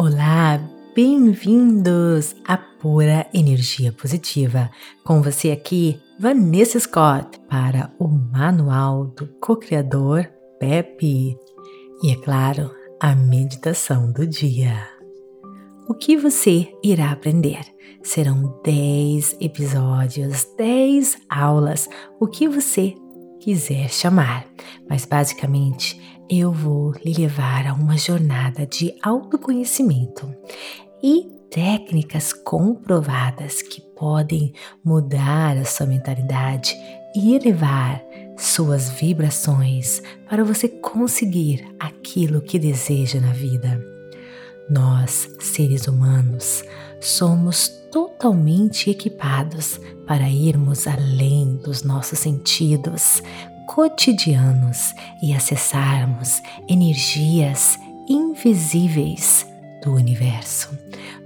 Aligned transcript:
Olá, 0.00 0.60
bem-vindos 0.94 2.36
à 2.46 2.56
Pura 2.56 3.26
Energia 3.34 3.90
Positiva. 3.90 4.70
Com 5.02 5.20
você 5.20 5.50
aqui, 5.50 6.00
Vanessa 6.20 6.78
Scott, 6.78 7.40
para 7.50 7.92
o 7.98 8.06
Manual 8.06 9.06
do 9.06 9.26
Co-Criador 9.40 10.30
Pepe. 10.60 11.36
E 12.00 12.12
é 12.12 12.14
claro, 12.14 12.70
a 13.00 13.12
meditação 13.16 14.12
do 14.12 14.24
dia. 14.24 14.88
O 15.88 15.94
que 15.94 16.16
você 16.16 16.72
irá 16.80 17.10
aprender? 17.10 17.64
Serão 18.00 18.60
10 18.64 19.38
episódios, 19.40 20.46
10 20.56 21.22
aulas, 21.28 21.88
o 22.20 22.28
que 22.28 22.46
você 22.46 22.94
quiser 23.40 23.88
chamar, 23.88 24.46
mas 24.88 25.04
basicamente 25.04 26.00
eu 26.30 26.52
vou 26.52 26.92
lhe 27.04 27.14
levar 27.14 27.66
a 27.66 27.72
uma 27.72 27.96
jornada 27.96 28.66
de 28.66 28.94
autoconhecimento 29.02 30.28
e 31.02 31.26
técnicas 31.50 32.32
comprovadas 32.32 33.62
que 33.62 33.80
podem 33.80 34.52
mudar 34.84 35.56
a 35.56 35.64
sua 35.64 35.86
mentalidade 35.86 36.76
e 37.16 37.34
elevar 37.34 38.02
suas 38.36 38.90
vibrações 38.90 40.02
para 40.28 40.44
você 40.44 40.68
conseguir 40.68 41.66
aquilo 41.80 42.42
que 42.42 42.58
deseja 42.58 43.20
na 43.20 43.32
vida. 43.32 43.82
Nós, 44.68 45.30
seres 45.40 45.88
humanos, 45.88 46.62
somos 47.00 47.68
totalmente 47.90 48.90
equipados 48.90 49.80
para 50.06 50.28
irmos 50.28 50.86
além 50.86 51.56
dos 51.56 51.82
nossos 51.82 52.18
sentidos 52.18 53.22
cotidianos 53.68 54.94
e 55.22 55.34
acessarmos 55.34 56.42
energias 56.66 57.78
invisíveis 58.08 59.46
do 59.84 59.92
universo. 59.92 60.70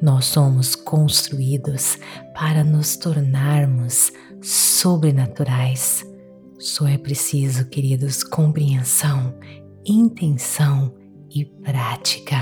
Nós 0.00 0.24
somos 0.24 0.74
construídos 0.74 1.98
para 2.34 2.64
nos 2.64 2.96
tornarmos 2.96 4.10
sobrenaturais. 4.42 6.02
Só 6.58 6.88
é 6.88 6.96
preciso, 6.96 7.66
queridos, 7.66 8.24
compreensão, 8.24 9.34
intenção 9.84 10.94
e 11.30 11.44
prática. 11.44 12.38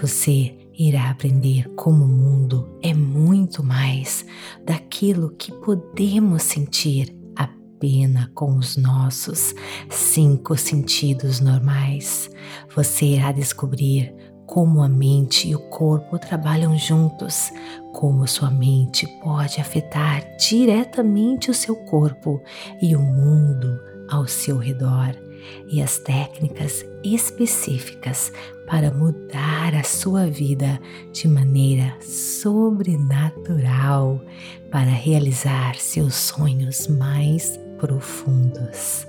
Você 0.00 0.56
irá 0.76 1.10
aprender 1.10 1.68
como 1.76 2.06
o 2.06 2.08
mundo 2.08 2.78
é 2.82 2.94
muito 2.94 3.62
mais 3.62 4.24
daquilo 4.64 5.30
que 5.36 5.52
podemos 5.52 6.42
sentir 6.42 7.23
apenas 7.84 8.28
com 8.34 8.56
os 8.56 8.78
nossos 8.78 9.54
cinco 9.90 10.56
sentidos 10.56 11.40
normais. 11.40 12.30
Você 12.74 13.04
irá 13.04 13.30
descobrir 13.30 14.14
como 14.46 14.82
a 14.82 14.88
mente 14.88 15.48
e 15.48 15.54
o 15.54 15.58
corpo 15.68 16.18
trabalham 16.18 16.78
juntos, 16.78 17.52
como 17.92 18.26
sua 18.26 18.50
mente 18.50 19.06
pode 19.22 19.60
afetar 19.60 20.24
diretamente 20.38 21.50
o 21.50 21.54
seu 21.54 21.76
corpo 21.76 22.40
e 22.80 22.96
o 22.96 23.00
mundo 23.00 23.78
ao 24.08 24.26
seu 24.26 24.56
redor 24.56 25.14
e 25.68 25.82
as 25.82 25.98
técnicas 25.98 26.82
específicas 27.02 28.32
para 28.66 28.90
mudar 28.90 29.74
a 29.74 29.82
sua 29.82 30.26
vida 30.26 30.80
de 31.12 31.28
maneira 31.28 31.94
sobrenatural 32.00 34.18
para 34.70 34.90
realizar 34.90 35.76
seus 35.76 36.14
sonhos 36.14 36.88
mais 36.88 37.62
profundos. 37.78 39.06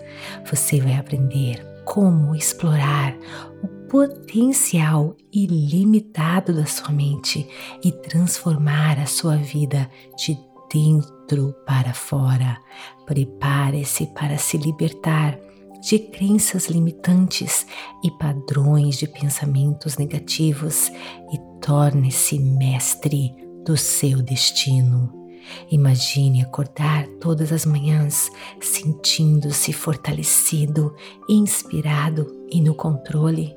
Você 0.49 0.79
vai 0.79 0.93
aprender 0.93 1.65
como 1.85 2.35
explorar 2.35 3.15
o 3.63 3.67
potencial 3.87 5.15
ilimitado 5.31 6.53
da 6.53 6.65
sua 6.65 6.91
mente 6.91 7.47
e 7.83 7.91
transformar 7.91 8.99
a 8.99 9.05
sua 9.05 9.37
vida 9.37 9.89
de 10.17 10.37
dentro 10.73 11.53
para 11.65 11.93
fora. 11.93 12.57
Prepare-se 13.05 14.07
para 14.07 14.37
se 14.37 14.57
libertar 14.57 15.39
de 15.81 15.99
crenças 15.99 16.67
limitantes 16.67 17.65
e 18.03 18.09
padrões 18.11 18.97
de 18.97 19.07
pensamentos 19.07 19.97
negativos 19.97 20.91
e 21.31 21.37
torne-se 21.61 22.39
mestre 22.39 23.31
do 23.63 23.77
seu 23.77 24.21
destino. 24.21 25.24
Imagine 25.71 26.41
acordar 26.41 27.07
todas 27.19 27.51
as 27.51 27.65
manhãs 27.65 28.29
sentindo-se 28.59 29.73
fortalecido, 29.73 30.95
inspirado 31.27 32.27
e 32.49 32.61
no 32.61 32.73
controle 32.73 33.55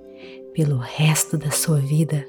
pelo 0.54 0.78
resto 0.78 1.37
da 1.37 1.50
sua 1.50 1.78
vida. 1.78 2.27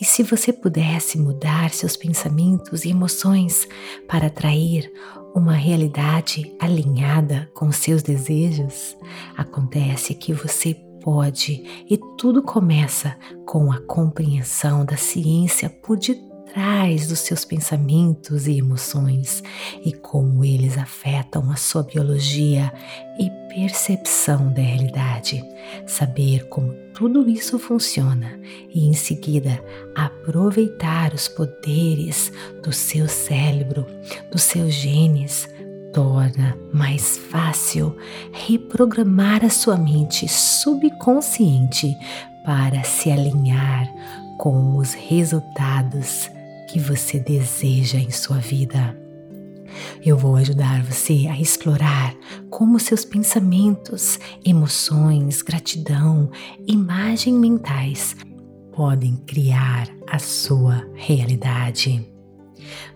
E 0.00 0.04
se 0.04 0.22
você 0.22 0.52
pudesse 0.52 1.18
mudar 1.18 1.70
seus 1.70 1.96
pensamentos 1.96 2.84
e 2.84 2.90
emoções 2.90 3.66
para 4.08 4.26
atrair 4.26 4.92
uma 5.34 5.54
realidade 5.54 6.54
alinhada 6.58 7.48
com 7.54 7.70
seus 7.70 8.02
desejos, 8.02 8.96
acontece 9.36 10.14
que 10.14 10.32
você 10.32 10.74
pode 11.00 11.84
e 11.88 11.98
tudo 12.18 12.42
começa 12.42 13.16
com 13.46 13.72
a 13.72 13.80
compreensão 13.80 14.84
da 14.84 14.96
ciência 14.96 15.70
por 15.70 15.96
detrás 15.96 16.29
dos 17.06 17.20
seus 17.20 17.44
pensamentos 17.44 18.46
e 18.46 18.58
emoções 18.58 19.42
e 19.84 19.92
como 19.92 20.44
eles 20.44 20.76
afetam 20.76 21.50
a 21.50 21.56
sua 21.56 21.82
biologia 21.82 22.72
e 23.18 23.30
percepção 23.48 24.52
da 24.52 24.60
realidade. 24.60 25.44
Saber 25.86 26.48
como 26.48 26.72
tudo 26.94 27.28
isso 27.28 27.58
funciona 27.58 28.38
e 28.72 28.86
em 28.86 28.92
seguida 28.92 29.62
aproveitar 29.94 31.14
os 31.14 31.28
poderes 31.28 32.32
do 32.62 32.72
seu 32.72 33.08
cérebro, 33.08 33.86
dos 34.30 34.42
seus 34.42 34.74
genes, 34.74 35.48
torna 35.92 36.56
mais 36.72 37.16
fácil 37.16 37.96
reprogramar 38.32 39.44
a 39.44 39.50
sua 39.50 39.76
mente 39.76 40.28
subconsciente 40.28 41.96
para 42.44 42.82
se 42.84 43.10
alinhar 43.10 43.92
com 44.38 44.76
os 44.76 44.94
resultados 44.94 46.30
que 46.70 46.78
você 46.78 47.18
deseja 47.18 47.98
em 47.98 48.10
sua 48.10 48.38
vida. 48.38 48.96
Eu 50.04 50.16
vou 50.16 50.36
ajudar 50.36 50.82
você 50.82 51.26
a 51.28 51.38
explorar 51.38 52.14
como 52.48 52.78
seus 52.78 53.04
pensamentos, 53.04 54.18
emoções, 54.44 55.42
gratidão, 55.42 56.30
imagem 56.66 57.34
mentais 57.34 58.16
podem 58.72 59.16
criar 59.26 59.88
a 60.08 60.18
sua 60.18 60.88
realidade. 60.94 62.06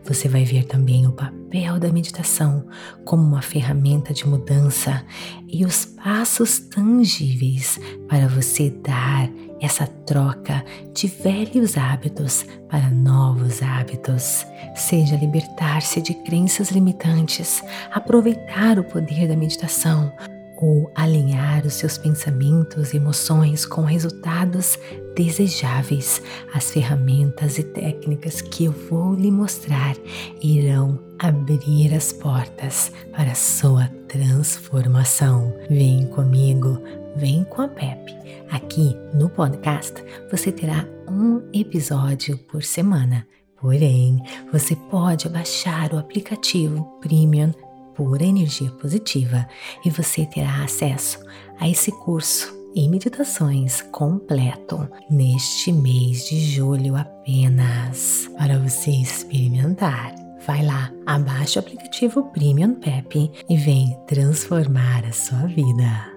Você 0.04 0.28
vai 0.28 0.44
ver 0.44 0.64
também 0.64 1.06
o 1.06 1.12
papel 1.12 1.78
da 1.78 1.92
meditação 1.92 2.66
como 3.04 3.22
uma 3.22 3.42
ferramenta 3.42 4.12
de 4.12 4.26
mudança 4.26 5.04
e 5.48 5.64
os 5.64 5.84
passos 5.84 6.58
tangíveis 6.58 7.78
para 8.08 8.28
você 8.28 8.70
dar 8.70 9.30
essa 9.60 9.86
troca 9.86 10.64
de 10.92 11.06
velhos 11.06 11.76
hábitos 11.78 12.44
para 12.68 12.90
novos 12.90 13.62
hábitos. 13.62 14.44
Seja 14.74 15.16
libertar-se 15.16 16.02
de 16.02 16.14
crenças 16.14 16.70
limitantes, 16.70 17.62
aproveitar 17.92 18.78
o 18.78 18.84
poder 18.84 19.28
da 19.28 19.36
meditação 19.36 20.12
ou 20.56 20.90
alinhar 20.94 21.66
os 21.66 21.74
seus 21.74 21.98
pensamentos 21.98 22.92
e 22.92 22.96
emoções 22.96 23.66
com 23.66 23.82
resultados 23.82 24.78
desejáveis. 25.16 26.22
As 26.52 26.70
ferramentas 26.70 27.58
e 27.58 27.62
técnicas 27.62 28.40
que 28.40 28.64
eu 28.64 28.72
vou 28.72 29.14
lhe 29.14 29.30
mostrar 29.30 29.96
irão 30.42 30.98
abrir 31.18 31.94
as 31.94 32.12
portas 32.12 32.92
para 33.12 33.32
a 33.32 33.34
sua 33.34 33.88
transformação. 34.08 35.52
Vem 35.68 36.06
comigo, 36.06 36.80
vem 37.16 37.44
com 37.44 37.62
a 37.62 37.68
Pepe. 37.68 38.14
Aqui 38.50 38.96
no 39.12 39.28
podcast 39.28 39.94
você 40.30 40.52
terá 40.52 40.86
um 41.08 41.42
episódio 41.52 42.38
por 42.38 42.62
semana. 42.62 43.26
Porém, 43.60 44.22
você 44.52 44.76
pode 44.76 45.26
baixar 45.28 45.92
o 45.94 45.98
aplicativo 45.98 46.84
Premium 47.00 47.50
Pura 47.94 48.24
Energia 48.24 48.70
Positiva 48.72 49.46
e 49.84 49.90
você 49.90 50.26
terá 50.26 50.64
acesso 50.64 51.18
a 51.58 51.68
esse 51.68 51.90
curso 51.92 52.52
e 52.74 52.88
meditações 52.88 53.82
completo 53.92 54.88
neste 55.08 55.72
mês 55.72 56.28
de 56.28 56.40
julho 56.40 56.96
apenas 56.96 58.28
para 58.36 58.58
você 58.58 58.90
experimentar. 58.90 60.14
Vai 60.46 60.64
lá, 60.64 60.92
abaixe 61.06 61.58
o 61.58 61.60
aplicativo 61.60 62.24
Premium 62.24 62.74
Pep 62.74 63.30
e 63.48 63.56
vem 63.56 63.96
transformar 64.06 65.04
a 65.06 65.12
sua 65.12 65.46
vida. 65.46 66.13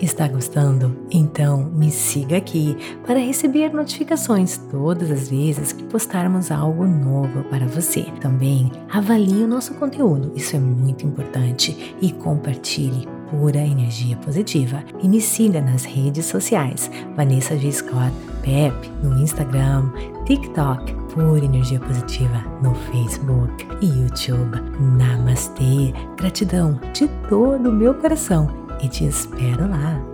Está 0.00 0.26
gostando? 0.26 0.96
Então 1.10 1.70
me 1.72 1.90
siga 1.90 2.36
aqui 2.36 2.76
para 3.06 3.18
receber 3.18 3.72
notificações 3.72 4.58
todas 4.70 5.10
as 5.10 5.28
vezes 5.28 5.72
que 5.72 5.84
postarmos 5.84 6.50
algo 6.50 6.84
novo 6.84 7.44
para 7.44 7.66
você. 7.66 8.02
Também 8.20 8.72
avalie 8.90 9.44
o 9.44 9.48
nosso 9.48 9.74
conteúdo, 9.74 10.32
isso 10.34 10.56
é 10.56 10.58
muito 10.58 11.06
importante, 11.06 11.94
e 12.02 12.12
compartilhe 12.12 13.06
pura 13.30 13.58
energia 13.58 14.16
positiva. 14.16 14.82
E 15.00 15.08
me 15.08 15.20
siga 15.20 15.60
nas 15.60 15.84
redes 15.84 16.26
sociais, 16.26 16.90
Vanessa 17.16 17.56
G. 17.56 17.70
Scott 17.70 18.12
Pep 18.42 18.74
no 19.02 19.18
Instagram, 19.22 19.90
TikTok, 20.26 20.92
Pura 21.14 21.44
Energia 21.44 21.78
Positiva 21.78 22.44
no 22.62 22.74
Facebook 22.74 23.66
e 23.80 23.86
YouTube. 23.86 24.60
Namastê, 24.98 25.94
gratidão 26.16 26.78
de 26.92 27.08
todo 27.28 27.70
o 27.70 27.72
meu 27.72 27.94
coração 27.94 28.63
e 28.84 28.88
te 28.88 29.06
espero 29.06 29.66
lá. 29.66 30.13